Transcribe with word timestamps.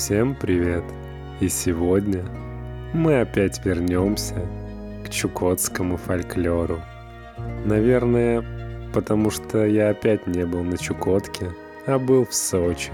Всем 0.00 0.34
привет! 0.34 0.82
И 1.40 1.50
сегодня 1.50 2.24
мы 2.94 3.20
опять 3.20 3.62
вернемся 3.66 4.48
к 5.04 5.10
чукотскому 5.10 5.98
фольклору. 5.98 6.80
Наверное, 7.66 8.42
потому 8.94 9.30
что 9.30 9.66
я 9.66 9.90
опять 9.90 10.26
не 10.26 10.46
был 10.46 10.62
на 10.62 10.78
Чукотке, 10.78 11.50
а 11.86 11.98
был 11.98 12.24
в 12.24 12.34
Сочи. 12.34 12.92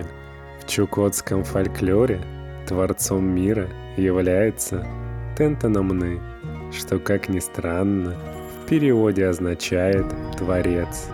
В 0.61 0.69
чукотском 0.69 1.45
фольклоре 1.45 2.21
творцом 2.67 3.25
мира 3.25 3.69
является 3.97 4.85
Тентанамны, 5.39 6.19
что, 6.73 6.99
как 6.99 7.29
ни 7.29 7.39
странно, 7.39 8.17
в 8.51 8.69
переводе 8.69 9.29
означает 9.29 10.07
«творец». 10.37 11.07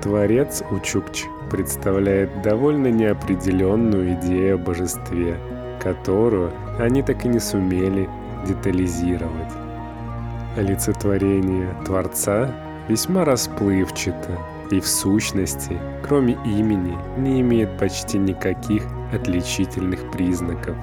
Творец 0.00 0.62
у 0.70 0.78
Чукч 0.78 1.24
представляет 1.48 2.42
довольно 2.42 2.88
неопределенную 2.88 4.14
идею 4.14 4.56
о 4.56 4.58
божестве, 4.58 5.38
которую 5.82 6.52
они 6.78 7.02
так 7.02 7.24
и 7.24 7.28
не 7.28 7.40
сумели 7.40 8.08
детализировать. 8.46 9.52
Олицетворение 10.56 11.74
Творца 11.84 12.50
весьма 12.88 13.24
расплывчато 13.24 14.38
и 14.70 14.80
в 14.80 14.86
сущности, 14.86 15.78
кроме 16.06 16.34
имени, 16.44 16.96
не 17.16 17.40
имеет 17.40 17.78
почти 17.78 18.18
никаких 18.18 18.84
отличительных 19.12 20.10
признаков. 20.10 20.76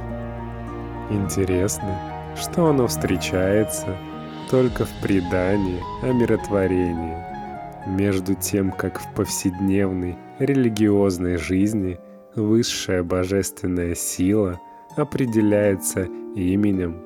Интересно, 1.10 2.00
что 2.36 2.68
оно 2.68 2.88
встречается 2.88 3.96
только 4.50 4.86
в 4.86 4.92
предании 5.02 5.82
о 6.02 6.12
миротворении– 6.14 7.18
между 7.86 8.34
тем, 8.36 8.72
как 8.72 9.00
в 9.00 9.14
повседневной 9.14 10.18
религиозной 10.40 11.38
жизни 11.38 12.00
высшая 12.36 13.04
божественная 13.04 13.96
сила 13.96 14.60
определяется 14.96 16.08
именем 16.36 17.02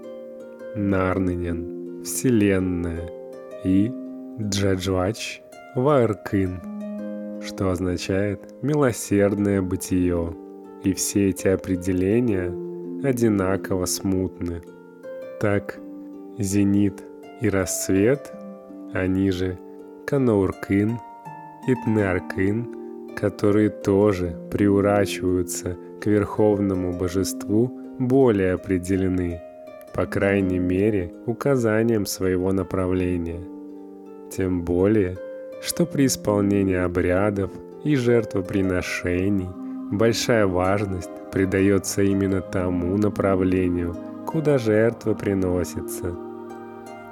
Нарнинен, 0.76 2.04
Вселенная, 2.04 3.10
и 3.64 3.92
Джаджвач 4.40 5.42
Варкин, 5.76 7.42
что 7.42 7.72
означает 7.72 8.54
«милосердное 8.62 9.62
бытие», 9.62 10.36
и 10.84 10.94
все 10.94 11.30
эти 11.30 11.48
определения 11.50 12.54
одинаково 13.04 13.86
смутны. 13.86 14.62
Так, 15.42 15.78
зенит 16.38 17.04
и 17.42 17.50
рассвет, 17.50 18.32
они 18.94 19.32
же– 19.32 19.58
Канауркин 20.10 20.98
и 21.68 21.76
Тнеаркин, 21.76 23.14
которые 23.16 23.70
тоже 23.70 24.36
приурачиваются 24.50 25.78
к 26.02 26.08
верховному 26.08 26.98
божеству, 26.98 27.72
более 28.00 28.54
определены, 28.54 29.40
по 29.94 30.08
крайней 30.08 30.58
мере, 30.58 31.14
указанием 31.28 32.08
своего 32.08 32.52
направления. 32.52 33.44
Тем 34.32 34.64
более, 34.64 35.16
что 35.62 35.86
при 35.86 36.08
исполнении 36.08 36.84
обрядов 36.84 37.52
и 37.84 37.96
жертвоприношений 37.96 39.50
большая 39.92 40.48
важность 40.48 41.12
придается 41.32 42.02
именно 42.02 42.42
тому 42.42 42.98
направлению, 42.98 43.96
куда 44.26 44.58
жертва 44.58 45.14
приносится. 45.14 46.16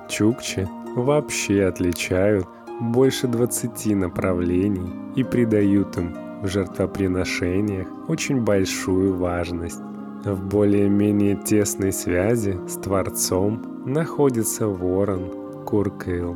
Чукчи 0.10 0.68
вообще 0.96 1.66
отличают 1.66 2.48
больше 2.80 3.28
20 3.28 3.96
направлений 3.96 4.94
и 5.16 5.24
придают 5.24 5.98
им 5.98 6.16
в 6.42 6.48
жертвоприношениях 6.48 7.88
очень 8.08 8.42
большую 8.42 9.16
важность. 9.16 9.82
В 10.24 10.44
более-менее 10.44 11.36
тесной 11.36 11.92
связи 11.92 12.58
с 12.68 12.76
Творцом 12.76 13.84
находится 13.86 14.68
ворон 14.68 15.32
Куркыл. 15.66 16.36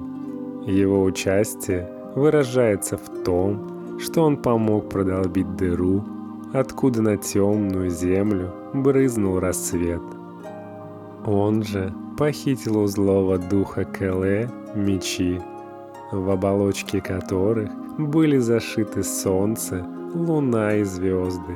Его 0.66 1.04
участие 1.04 1.90
выражается 2.16 2.98
в 2.98 3.24
том, 3.24 4.00
что 4.00 4.24
он 4.24 4.38
помог 4.38 4.90
продолбить 4.90 5.56
дыру, 5.56 6.04
откуда 6.54 7.02
на 7.02 7.18
темную 7.18 7.90
землю 7.90 8.52
брызнул 8.74 9.40
рассвет. 9.40 10.02
Он 11.26 11.64
же 11.64 11.94
похитил 12.18 12.80
у 12.80 12.88
злого 12.88 13.38
духа 13.38 13.84
Келе 13.84 14.50
мечи 14.76 15.40
в 16.12 16.30
оболочке 16.30 17.02
которых 17.02 17.70
были 17.98 18.38
зашиты 18.38 19.04
солнце, 19.04 19.86
луна 20.14 20.76
и 20.76 20.84
звезды, 20.84 21.56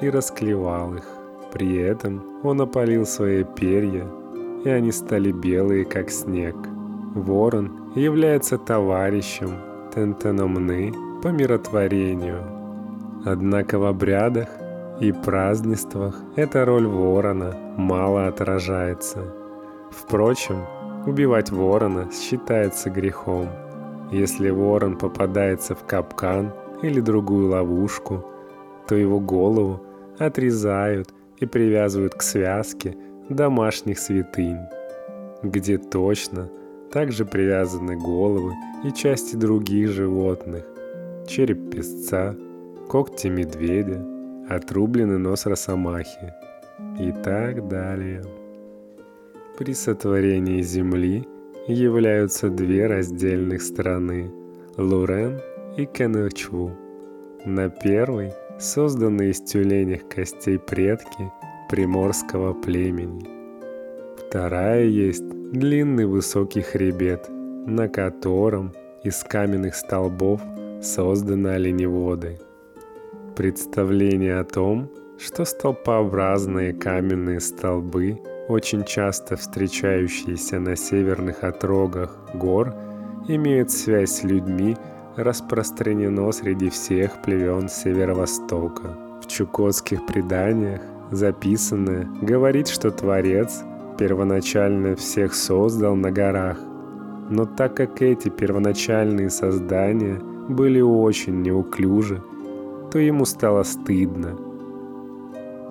и 0.00 0.08
расклевал 0.10 0.94
их. 0.94 1.04
При 1.52 1.76
этом 1.78 2.22
он 2.42 2.60
опалил 2.60 3.06
свои 3.06 3.44
перья, 3.44 4.06
и 4.64 4.68
они 4.68 4.92
стали 4.92 5.32
белые, 5.32 5.84
как 5.84 6.10
снег. 6.10 6.54
Ворон 7.14 7.92
является 7.94 8.56
товарищем 8.58 9.50
Тентеномны 9.94 10.92
по 11.22 11.28
миротворению. 11.28 12.44
Однако 13.24 13.78
в 13.78 13.84
обрядах 13.84 14.48
и 15.00 15.12
празднествах 15.12 16.14
эта 16.36 16.64
роль 16.64 16.86
ворона 16.86 17.56
мало 17.76 18.28
отражается. 18.28 19.34
Впрочем, 19.90 20.64
убивать 21.06 21.50
ворона 21.50 22.08
считается 22.12 22.90
грехом– 22.90 23.48
если 24.10 24.50
ворон 24.50 24.98
попадается 24.98 25.74
в 25.74 25.86
капкан 25.86 26.52
или 26.82 27.00
другую 27.00 27.48
ловушку, 27.48 28.24
то 28.88 28.96
его 28.96 29.20
голову 29.20 29.80
отрезают 30.18 31.14
и 31.38 31.46
привязывают 31.46 32.14
к 32.14 32.22
связке 32.22 32.96
домашних 33.28 33.98
святынь, 33.98 34.58
где 35.42 35.78
точно 35.78 36.50
также 36.92 37.24
привязаны 37.24 37.96
головы 37.96 38.52
и 38.84 38.92
части 38.92 39.36
других 39.36 39.90
животных, 39.90 40.64
череп 41.28 41.70
песца, 41.70 42.34
когти 42.88 43.28
медведя, 43.28 44.04
отрубленный 44.48 45.18
нос 45.18 45.46
росомахи 45.46 46.34
и 46.98 47.12
так 47.12 47.68
далее. 47.68 48.24
При 49.56 49.72
сотворении 49.72 50.62
земли– 50.62 51.28
являются 51.66 52.48
две 52.48 52.86
раздельных 52.86 53.62
стороны– 53.62 54.30
Лурен 54.76 55.40
и 55.76 55.86
Кенычву. 55.86 56.72
На 57.44 57.68
первой 57.68 58.32
созданы 58.58 59.30
из 59.30 59.40
тюленях 59.40 60.08
костей 60.08 60.58
предки 60.58 61.32
приморского 61.68 62.52
племени. 62.52 63.26
Вторая 64.18 64.84
есть 64.84 65.26
длинный 65.52 66.06
высокий 66.06 66.60
хребет, 66.60 67.26
на 67.66 67.88
котором 67.88 68.72
из 69.04 69.22
каменных 69.22 69.74
столбов 69.74 70.40
созданы 70.82 71.48
оленеводы. 71.48 72.38
Представление 73.36 74.38
о 74.38 74.44
том, 74.44 74.90
что 75.18 75.44
столпообразные 75.44 76.72
каменные 76.72 77.40
столбы 77.40 78.18
очень 78.50 78.84
часто 78.84 79.36
встречающиеся 79.36 80.58
на 80.58 80.74
северных 80.74 81.44
отрогах 81.44 82.16
гор, 82.34 82.74
имеют 83.28 83.70
связь 83.70 84.10
с 84.10 84.24
людьми, 84.24 84.76
распространено 85.16 86.32
среди 86.32 86.68
всех 86.68 87.22
племен 87.22 87.68
Северо-Востока. 87.68 88.96
В 89.22 89.28
чукотских 89.28 90.04
преданиях 90.06 90.80
записанное 91.12 92.08
говорит, 92.22 92.66
что 92.66 92.90
Творец 92.90 93.62
первоначально 93.98 94.96
всех 94.96 95.34
создал 95.34 95.94
на 95.94 96.10
горах. 96.10 96.58
Но 97.30 97.46
так 97.46 97.76
как 97.76 98.02
эти 98.02 98.30
первоначальные 98.30 99.30
создания 99.30 100.18
были 100.48 100.80
очень 100.80 101.42
неуклюжи, 101.42 102.20
то 102.90 102.98
ему 102.98 103.24
стало 103.24 103.62
стыдно. 103.62 104.36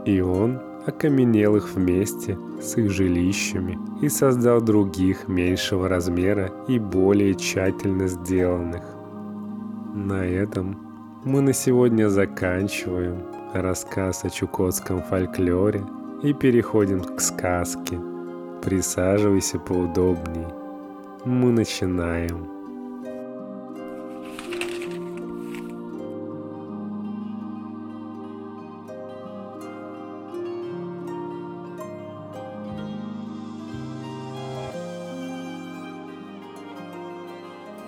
И 0.06 0.22
он 0.22 0.62
окаменел 0.90 1.56
их 1.56 1.70
вместе 1.74 2.38
с 2.62 2.78
их 2.78 2.92
жилищами 2.92 3.80
и 4.02 4.10
создал 4.10 4.62
других 4.62 5.28
меньшего 5.28 5.88
размера 5.88 6.52
и 6.68 6.78
более 6.78 7.34
тщательно 7.36 8.08
сделанных. 8.08 8.84
На 9.96 10.26
этом 10.26 10.78
мы 11.26 11.42
на 11.42 11.54
сегодня 11.54 12.10
заканчиваем 12.10 13.24
рассказ 13.54 14.26
о 14.26 14.30
чукотском 14.30 15.02
фольклоре 15.02 15.84
и 16.24 16.34
переходим 16.34 17.02
к 17.02 17.20
сказке. 17.22 18.00
Присаживайся 18.62 19.60
поудобней. 19.60 20.48
Мы 21.26 21.52
начинаем. 21.52 22.59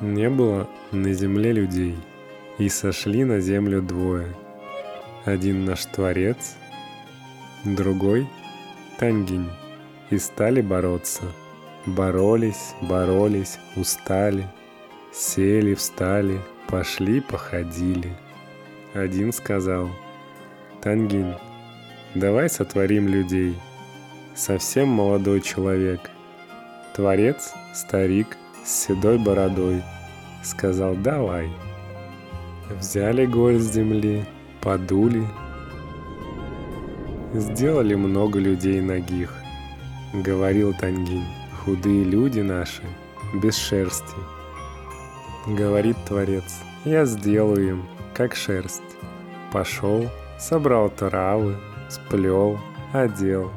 Не 0.02 0.32
было 0.32 0.68
на 0.92 1.14
земле 1.14 1.52
людей, 1.52 1.96
и 2.58 2.70
сошли 2.70 3.24
на 3.24 3.40
землю 3.40 3.84
двое. 3.84 4.36
Один 5.26 5.64
наш 5.64 5.86
Творец, 5.86 6.56
другой— 7.64 8.28
Тангинь. 8.98 9.50
И 10.10 10.18
стали 10.18 10.62
бороться. 10.62 11.22
Боролись, 11.86 12.74
боролись, 12.82 13.60
устали. 13.76 14.48
Сели, 15.14 15.76
встали, 15.76 16.40
пошли, 16.68 17.22
походили. 17.22 18.12
Один 18.96 19.32
сказал, 19.32 19.90
Тангинь, 20.82 21.36
давай 22.16 22.50
сотворим 22.50 23.08
людей. 23.08 23.56
Совсем 24.34 24.88
молодой 24.88 25.42
человек. 25.42 26.10
Творец, 26.96 27.54
старик, 27.76 28.38
с 28.64 28.86
седой 28.88 29.18
бородой. 29.18 29.84
Сказал, 30.44 30.96
давай. 30.96 31.50
Взяли 32.70 33.26
горсть 33.26 33.74
земли, 33.74 34.26
подули, 34.62 35.26
Сделали 37.34 37.96
много 37.96 38.40
людей 38.40 38.82
ногих, 38.82 39.34
говорил 40.12 40.74
Тангинь. 40.74 41.26
Худые 41.64 42.04
люди 42.04 42.42
наши, 42.42 42.82
без 43.42 43.56
шерсти. 43.56 44.18
Говорит 45.48 45.96
Творец, 46.06 46.44
я 46.84 47.06
сделаю 47.06 47.70
им, 47.70 47.86
как 48.14 48.36
шерсть. 48.36 48.82
Пошел, 49.54 50.10
собрал 50.38 50.90
травы, 50.90 51.56
сплел, 51.88 52.60
одел. 52.92 53.50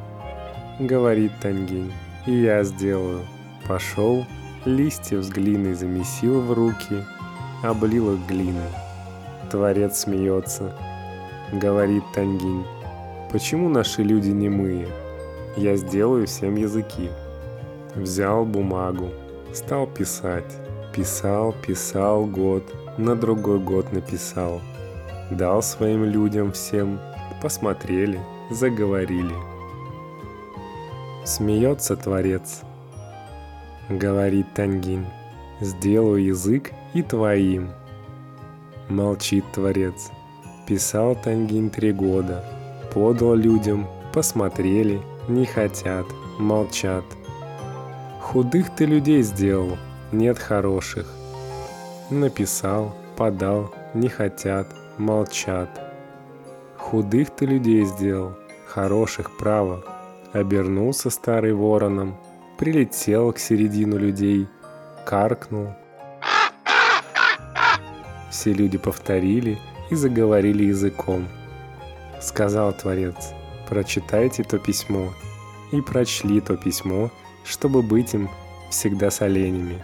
Говорит 0.78 1.32
Тангинь, 1.42 1.92
и 2.26 2.32
я 2.32 2.62
сделаю. 2.62 3.22
Пошел, 3.66 4.24
листьев 4.64 5.22
с 5.22 5.28
глиной 5.28 5.74
замесил 5.74 6.40
в 6.40 6.52
руки, 6.52 7.04
облил 7.62 8.14
их 8.14 8.26
глиной. 8.26 8.70
Творец 9.50 9.98
смеется. 9.98 10.72
Говорит 11.52 12.02
Тангинь, 12.14 12.64
Почему 13.34 13.68
наши 13.68 14.04
люди 14.04 14.30
немые? 14.30 14.86
Я 15.56 15.76
сделаю 15.76 16.28
всем 16.28 16.54
языки. 16.54 17.10
Взял 17.96 18.44
бумагу, 18.44 19.10
стал 19.52 19.88
писать. 19.88 20.56
Писал, 20.94 21.52
писал 21.66 22.26
год, 22.26 22.62
на 22.96 23.16
другой 23.16 23.58
год 23.58 23.92
написал. 23.92 24.60
Дал 25.32 25.64
своим 25.64 26.04
людям 26.04 26.52
всем, 26.52 27.00
посмотрели, 27.42 28.20
заговорили. 28.52 29.34
Смеется 31.24 31.96
Творец. 31.96 32.60
Говорит 33.90 34.46
Тангин, 34.54 35.06
сделаю 35.60 36.24
язык 36.24 36.72
и 36.94 37.02
твоим. 37.02 37.70
Молчит 38.88 39.44
Творец. 39.52 40.10
Писал 40.66 41.14
Тангин 41.14 41.68
три 41.68 41.92
года, 41.92 42.42
подал 42.94 43.34
людям, 43.34 43.86
посмотрели, 44.14 45.02
не 45.28 45.44
хотят, 45.44 46.06
молчат. 46.38 47.04
Худых 48.22 48.74
ты 48.74 48.86
людей 48.86 49.20
сделал, 49.20 49.76
нет 50.12 50.38
хороших. 50.38 51.06
Написал, 52.08 52.94
подал, 53.18 53.74
не 53.92 54.08
хотят, 54.08 54.66
молчат. 54.96 55.68
Худых 56.78 57.28
ты 57.36 57.44
людей 57.44 57.84
сделал, 57.84 58.32
хороших, 58.66 59.36
право. 59.36 59.84
Обернулся 60.32 61.10
старый 61.10 61.52
вороном, 61.52 62.16
прилетел 62.58 63.32
к 63.32 63.38
середину 63.38 63.98
людей, 63.98 64.48
каркнул. 65.06 65.74
Все 68.30 68.52
люди 68.52 68.78
повторили 68.78 69.58
и 69.90 69.94
заговорили 69.94 70.64
языком– 70.64 71.28
сказал 72.24 72.72
Творец, 72.72 73.32
прочитайте 73.68 74.42
то 74.42 74.58
письмо. 74.58 75.12
И 75.72 75.80
прочли 75.80 76.40
то 76.40 76.56
письмо, 76.56 77.10
чтобы 77.44 77.82
быть 77.82 78.14
им 78.14 78.28
всегда 78.70 79.10
с 79.10 79.20
оленями. 79.22 79.82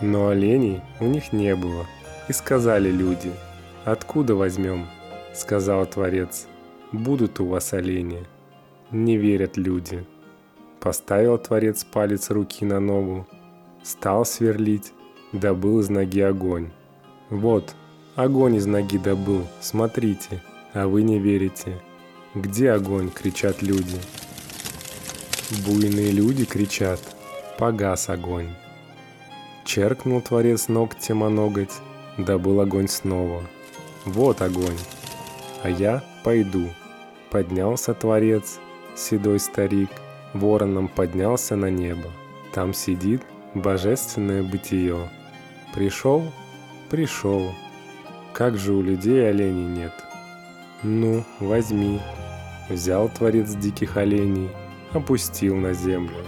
Но 0.00 0.28
оленей 0.28 0.80
у 0.98 1.04
них 1.04 1.32
не 1.32 1.54
было, 1.54 1.86
и 2.28 2.32
сказали 2.32 2.90
люди, 2.90 3.32
«Откуда 3.84 4.34
возьмем?»— 4.34 4.86
сказал 5.34 5.84
Творец, 5.84 6.46
«Будут 6.92 7.38
у 7.40 7.46
вас 7.46 7.74
олени». 7.74 8.26
Не 8.90 9.16
верят 9.18 9.56
люди. 9.56 10.06
Поставил 10.80 11.38
Творец 11.38 11.84
палец 11.84 12.30
руки 12.30 12.64
на 12.64 12.80
ногу, 12.80 13.26
стал 13.82 14.24
сверлить, 14.24 14.92
добыл 15.32 15.80
из 15.80 15.90
ноги 15.90 16.20
огонь. 16.20 16.70
Вот, 17.28 17.74
огонь 18.16 18.56
из 18.56 18.66
ноги 18.66 18.98
добыл, 18.98 19.46
смотрите— 19.60 20.42
а 20.72 20.86
вы 20.86 21.02
не 21.02 21.18
верите. 21.18 21.80
Где 22.34 22.70
огонь? 22.70 23.10
кричат 23.10 23.60
люди. 23.60 23.98
Буйные 25.66 26.12
люди 26.12 26.44
кричат. 26.44 27.00
Погас 27.58 28.08
огонь. 28.08 28.50
Черкнул 29.64 30.20
Творец 30.20 30.68
ногтем 30.68 31.24
о 31.24 31.28
ноготь, 31.28 31.74
добыл 32.18 32.60
огонь 32.60 32.88
снова. 32.88 33.42
Вот 34.04 34.42
огонь. 34.42 34.78
А 35.62 35.70
я 35.70 36.04
пойду. 36.24 36.68
Поднялся 37.30 37.94
Творец, 37.94 38.58
седой 38.96 39.40
старик, 39.40 39.90
вороном 40.34 40.88
поднялся 40.88 41.56
на 41.56 41.70
небо. 41.70 42.10
Там 42.52 42.74
сидит 42.74 43.22
божественное 43.54 44.42
бытие. 44.42 45.10
Пришел? 45.74 46.24
Пришел. 46.88 47.52
Как 48.32 48.56
же 48.56 48.72
у 48.72 48.82
людей 48.82 49.28
оленей 49.28 49.66
нет– 49.66 49.92
«Ну, 50.82 51.24
возьми». 51.40 52.00
Взял 52.70 53.08
творец 53.08 53.50
диких 53.50 53.96
оленей, 53.96 54.48
опустил 54.92 55.56
на 55.56 55.74
землю. 55.74 56.24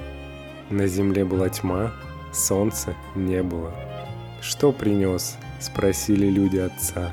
На 0.68 0.86
земле 0.88 1.24
была 1.24 1.48
тьма, 1.48 1.92
солнца 2.32 2.94
не 3.14 3.42
было. 3.42 3.72
«Что 4.42 4.72
принес?»– 4.72 5.38
спросили 5.60 6.26
люди 6.26 6.58
отца. 6.58 7.12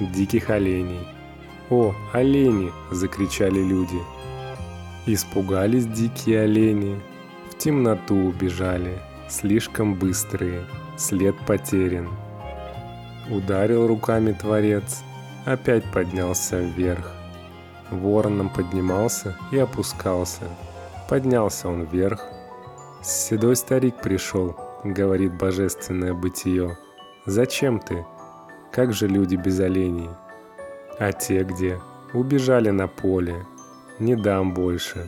«Диких 0.00 0.50
оленей». 0.50 1.06
«О, 1.70 1.94
олени!»– 2.12 2.70
закричали 2.90 3.62
люди. 3.62 3.98
Испугались 5.06 5.86
дикие 5.86 6.44
олени, 6.44 6.98
в 7.50 7.58
темноту 7.58 8.16
убежали, 8.16 8.98
слишком 9.28 9.94
быстрые, 9.94 10.64
след 10.96 11.36
потерян. 11.46 12.08
Ударил 13.30 13.86
руками 13.86 14.32
Творец, 14.32 15.02
опять 15.44 15.84
поднялся 15.92 16.58
вверх. 16.58 17.12
Вороном 17.90 18.48
поднимался 18.48 19.36
и 19.52 19.58
опускался. 19.58 20.44
Поднялся 21.08 21.68
он 21.68 21.84
вверх. 21.84 22.22
Седой 23.02 23.56
старик 23.56 23.96
пришел, 24.00 24.56
говорит 24.84 25.34
божественное 25.34 26.14
бытие. 26.14 26.78
Зачем 27.26 27.78
ты? 27.78 28.06
Как 28.72 28.94
же 28.94 29.06
люди 29.06 29.36
без 29.36 29.60
оленей? 29.60 30.08
А 30.98 31.12
те 31.12 31.44
где? 31.44 31.78
Убежали 32.14 32.70
на 32.70 32.88
поле. 32.88 33.44
Не 34.00 34.16
дам 34.16 34.52
больше. 34.52 35.06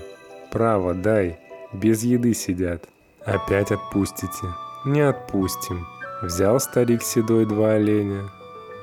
Право 0.53 0.95
дай, 0.95 1.39
без 1.73 2.03
еды 2.03 2.35
сидят. 2.35 2.85
Опять 3.25 3.73
отпустите. 3.73 4.47
Не 4.85 5.01
отпустим. 5.01 5.87
Взял 6.23 6.61
старик 6.61 7.03
седой 7.03 7.45
два 7.45 7.73
оленя, 7.73 8.31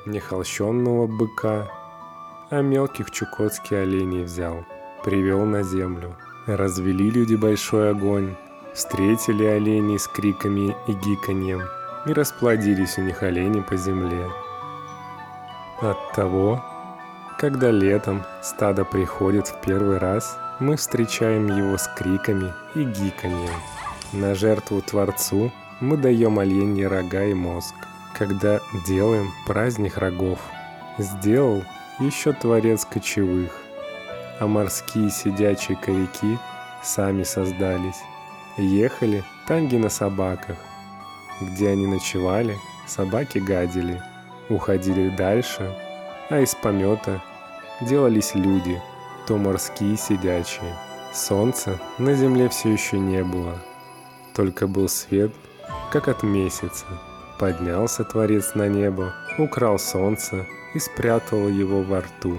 не 0.06 0.20
холщенного 0.20 1.08
быка, 1.08 1.68
а 2.50 2.60
мелких 2.60 3.10
чукотских 3.10 3.72
оленей 3.72 4.22
взял, 4.22 4.64
привел 5.02 5.44
на 5.44 5.62
землю. 5.62 6.14
Развели 6.46 7.10
люди 7.10 7.34
большой 7.34 7.90
огонь, 7.90 8.36
встретили 8.72 9.44
оленей 9.44 9.98
с 9.98 10.06
криками 10.06 10.76
и 10.86 10.92
гиканьем, 10.92 11.62
и 12.06 12.12
расплодились 12.12 12.98
у 12.98 13.00
них 13.00 13.22
олени 13.22 13.60
по 13.60 13.76
земле. 13.76 14.28
От 15.80 16.12
того, 16.12 16.62
когда 17.38 17.70
летом 17.70 18.22
стадо 18.42 18.84
приходит 18.84 19.48
в 19.48 19.60
первый 19.60 19.98
раз, 19.98 20.38
мы 20.60 20.76
встречаем 20.76 21.46
его 21.46 21.76
с 21.76 21.88
криками 21.96 22.52
и 22.74 22.84
гиканьем. 22.84 23.54
На 24.12 24.34
жертву 24.34 24.80
Творцу 24.82 25.52
мы 25.80 25.96
даем 25.96 26.38
оленьи 26.38 26.84
рога 26.84 27.24
и 27.24 27.34
мозг– 27.34 27.74
когда 28.14 28.60
делаем 28.86 29.32
праздник 29.46 29.98
рогов. 29.98 30.38
Сделал 30.98 31.62
еще 31.98 32.32
Творец 32.32 32.84
кочевых, 32.84 33.52
а 34.38 34.46
морские 34.46 35.10
сидячие 35.10 35.76
коряки 35.76 36.38
сами 36.82 37.24
создались. 37.24 38.00
Ехали 38.56 39.24
танги 39.46 39.76
на 39.76 39.88
собаках. 39.88 40.56
Где 41.40 41.70
они 41.70 41.86
ночевали, 41.86 42.56
собаки 42.86 43.38
гадили, 43.38 44.00
уходили 44.48 45.08
дальше, 45.08 45.76
а 46.30 46.40
из 46.40 46.54
помета 46.54 47.22
делались 47.80 48.34
люди, 48.34 48.80
то 49.26 49.36
морские 49.36 49.96
сидячие. 49.96 50.74
Солнца 51.12 51.78
на 51.98 52.14
земле 52.14 52.48
все 52.48 52.72
еще 52.72 52.98
не 52.98 53.22
было, 53.22 53.58
только 54.34 54.66
был 54.66 54.88
свет, 54.88 55.32
как 55.92 56.08
от 56.08 56.22
месяца. 56.22 56.86
Поднялся 57.38 58.04
Творец 58.04 58.54
на 58.54 58.68
небо, 58.68 59.12
украл 59.38 59.78
солнце 59.78 60.46
и 60.74 60.78
спрятал 60.78 61.48
его 61.48 61.82
во 61.82 62.00
рту. 62.00 62.36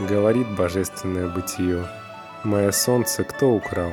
говорит 0.00 0.46
божественное 0.56 1.28
бытие. 1.28 1.86
Мое 2.44 2.70
солнце 2.70 3.24
кто 3.24 3.50
украл? 3.50 3.90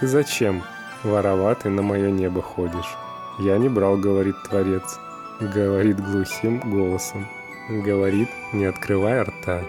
Ты 0.00 0.06
зачем, 0.06 0.62
вороватый, 1.04 1.70
на 1.70 1.82
мое 1.82 2.10
небо 2.10 2.42
ходишь? 2.42 2.96
Я 3.38 3.58
не 3.58 3.68
брал, 3.68 3.96
говорит 3.96 4.36
Творец. 4.48 4.98
Говорит 5.40 6.02
глухим 6.02 6.60
голосом. 6.60 7.28
Говорит, 7.68 8.28
не 8.52 8.64
открывая 8.64 9.24
рта. 9.24 9.62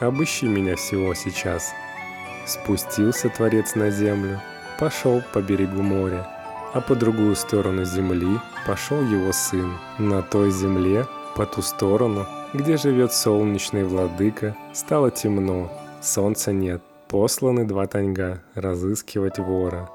Обыщи 0.00 0.46
меня 0.46 0.74
всего 0.74 1.14
сейчас. 1.14 1.72
Спустился 2.44 3.28
Творец 3.28 3.76
на 3.76 3.90
землю, 3.90 4.40
пошел 4.80 5.22
по 5.32 5.40
берегу 5.40 5.82
моря, 5.82 6.26
а 6.72 6.80
по 6.80 6.96
другую 6.96 7.36
сторону 7.36 7.84
земли 7.84 8.40
пошел 8.66 9.00
его 9.02 9.32
сын. 9.32 9.72
На 9.98 10.22
той 10.22 10.50
земле, 10.50 11.06
по 11.36 11.46
ту 11.46 11.62
сторону, 11.62 12.26
где 12.52 12.76
живет 12.76 13.12
солнечный 13.12 13.84
владыка, 13.84 14.56
стало 14.72 15.12
темно, 15.12 15.70
солнца 16.02 16.52
нет. 16.52 16.82
Посланы 17.06 17.64
два 17.64 17.86
таньга 17.86 18.42
разыскивать 18.54 19.38
вора. 19.38 19.88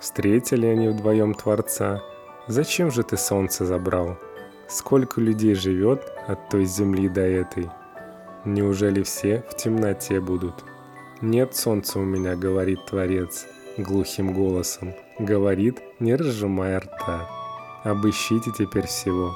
Встретили 0.00 0.66
они 0.66 0.88
вдвоем 0.88 1.34
Творца. 1.34 2.02
Зачем 2.48 2.90
же 2.90 3.02
ты 3.02 3.16
солнце 3.16 3.64
забрал? 3.64 4.18
Сколько 4.72 5.20
людей 5.20 5.54
живет 5.54 6.10
от 6.26 6.48
той 6.48 6.64
земли 6.64 7.06
до 7.06 7.20
этой? 7.20 7.68
Неужели 8.46 9.02
все 9.02 9.44
в 9.50 9.54
темноте 9.54 10.18
будут? 10.18 10.64
Нет 11.20 11.54
солнца 11.54 11.98
у 11.98 12.04
меня, 12.04 12.36
говорит 12.36 12.86
Творец, 12.86 13.44
глухим 13.76 14.32
голосом. 14.32 14.94
Говорит, 15.18 15.82
не 16.00 16.14
разжимая 16.14 16.80
рта. 16.80 17.28
Обыщите 17.84 18.50
теперь 18.56 18.86
всего. 18.86 19.34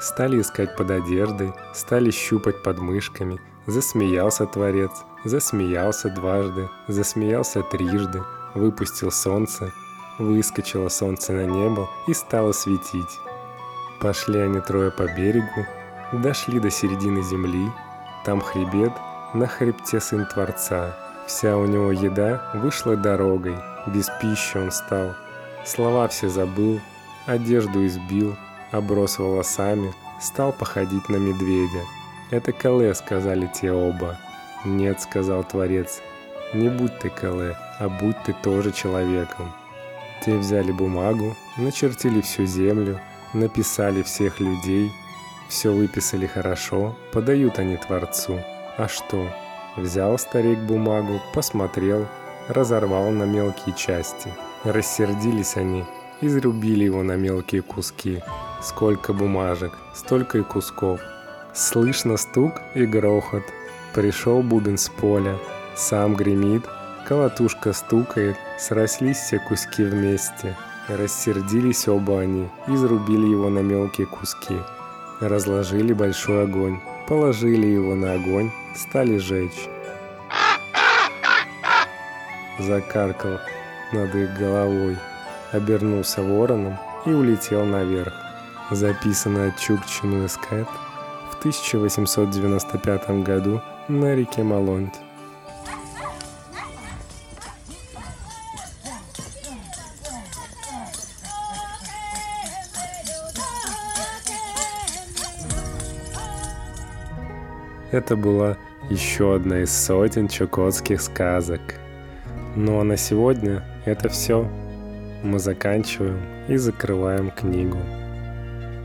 Стали 0.00 0.40
искать 0.40 0.76
под 0.76 0.90
одеждой, 0.90 1.52
стали 1.72 2.10
щупать 2.10 2.60
под 2.64 2.80
мышками. 2.80 3.38
Засмеялся 3.68 4.46
Творец, 4.46 4.90
засмеялся 5.24 6.08
дважды, 6.08 6.68
засмеялся 6.88 7.62
трижды, 7.62 8.20
выпустил 8.56 9.12
солнце, 9.12 9.72
выскочило 10.18 10.88
солнце 10.88 11.34
на 11.34 11.46
небо 11.46 11.88
и 12.08 12.14
стало 12.14 12.50
светить. 12.50 13.20
Пошли 14.02 14.40
они 14.40 14.58
трое 14.58 14.90
по 14.90 15.04
берегу, 15.04 15.64
дошли 16.12 16.58
до 16.58 16.70
середины 16.72 17.22
земли, 17.22 17.70
там 18.24 18.40
хребет, 18.40 18.92
на 19.32 19.46
хребте 19.46 20.00
сын 20.00 20.26
Творца. 20.26 20.96
Вся 21.28 21.56
у 21.56 21.66
него 21.66 21.92
еда 21.92 22.50
вышла 22.52 22.96
дорогой, 22.96 23.56
без 23.86 24.10
пищи 24.20 24.56
он 24.56 24.72
стал. 24.72 25.14
Слова 25.64 26.08
все 26.08 26.28
забыл, 26.28 26.80
одежду 27.26 27.86
избил, 27.86 28.34
оброс 28.72 29.20
волосами, 29.20 29.94
стал 30.20 30.52
походить 30.52 31.08
на 31.08 31.16
медведя. 31.16 31.84
«Это 32.30 32.50
Кале»,— 32.52 32.92
сказали 32.96 33.48
те 33.54 33.70
оба. 33.70 34.18
«Нет»,— 34.64 35.00
сказал 35.02 35.44
Творец,— 35.44 36.00
«не 36.54 36.68
будь 36.68 36.98
ты 36.98 37.08
Кале, 37.08 37.56
а 37.78 37.88
будь 37.88 38.20
ты 38.24 38.34
тоже 38.42 38.72
человеком». 38.72 39.52
Те 40.24 40.36
взяли 40.36 40.72
бумагу, 40.72 41.36
начертили 41.56 42.20
всю 42.20 42.46
землю, 42.46 43.00
написали 43.34 44.02
всех 44.02 44.40
людей, 44.40 44.92
все 45.48 45.72
выписали 45.72 46.26
хорошо, 46.26 46.96
подают 47.12 47.58
они 47.58 47.76
Творцу. 47.76 48.40
А 48.76 48.88
что? 48.88 49.28
Взял 49.76 50.18
старик 50.18 50.58
бумагу, 50.60 51.20
посмотрел, 51.34 52.06
разорвал 52.48 53.10
на 53.10 53.24
мелкие 53.24 53.74
части. 53.74 54.32
Рассердились 54.64 55.56
они, 55.56 55.84
изрубили 56.20 56.84
его 56.84 57.02
на 57.02 57.16
мелкие 57.16 57.62
куски. 57.62 58.22
Сколько 58.62 59.12
бумажек, 59.12 59.72
столько 59.94 60.38
и 60.38 60.42
кусков. 60.42 61.00
Слышно 61.54 62.16
стук 62.16 62.54
и 62.74 62.86
грохот. 62.86 63.42
Пришел 63.94 64.42
бубен 64.42 64.78
с 64.78 64.88
поля, 64.88 65.36
сам 65.76 66.14
гремит, 66.14 66.64
колотушка 67.06 67.72
стукает, 67.72 68.36
срослись 68.58 69.18
все 69.18 69.38
куски 69.38 69.84
вместе. 69.84 70.56
Рассердились 70.88 71.86
оба 71.86 72.20
они, 72.20 72.48
изрубили 72.66 73.26
его 73.26 73.48
на 73.48 73.60
мелкие 73.60 74.06
куски. 74.06 74.56
Разложили 75.20 75.92
большой 75.92 76.42
огонь, 76.42 76.80
положили 77.06 77.66
его 77.68 77.94
на 77.94 78.14
огонь, 78.14 78.50
стали 78.74 79.18
жечь. 79.18 79.68
Закаркал 82.58 83.38
над 83.92 84.12
их 84.14 84.36
головой, 84.36 84.96
обернулся 85.52 86.20
вороном 86.20 86.76
и 87.06 87.10
улетел 87.10 87.64
наверх. 87.64 88.12
Записано 88.72 89.48
от 89.48 89.58
Чукчину 89.58 90.26
Эскет 90.26 90.66
в 91.30 91.38
1895 91.38 93.22
году 93.22 93.60
на 93.86 94.16
реке 94.16 94.42
Малонт. 94.42 94.94
Это 107.92 108.16
была 108.16 108.56
еще 108.88 109.34
одна 109.34 109.60
из 109.60 109.70
сотен 109.70 110.26
чукотских 110.26 111.00
сказок. 111.00 111.60
Ну 112.56 112.80
а 112.80 112.84
на 112.84 112.96
сегодня 112.96 113.62
это 113.84 114.08
все. 114.08 114.48
Мы 115.22 115.38
заканчиваем 115.38 116.18
и 116.48 116.56
закрываем 116.56 117.30
книгу. 117.30 117.78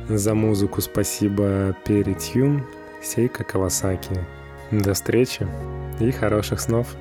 За 0.10 0.34
музыку 0.34 0.82
спасибо 0.82 1.76
Перри 1.86 2.16
Тюн, 2.16 2.64
Сейка 3.02 3.44
Кавасаки. 3.44 4.26
До 4.72 4.94
встречи 4.94 5.48
и 6.00 6.12
хороших 6.12 6.60
снов! 6.60 6.96